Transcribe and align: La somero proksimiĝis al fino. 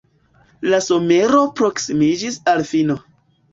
La 0.73 0.79
somero 0.85 1.43
proksimiĝis 1.61 2.43
al 2.55 2.67
fino. 2.73 3.01